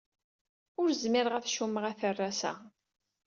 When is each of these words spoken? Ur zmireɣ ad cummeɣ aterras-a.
Ur 0.81 0.89
zmireɣ 1.01 1.33
ad 1.35 1.47
cummeɣ 1.55 1.83
aterras-a. 1.91 2.53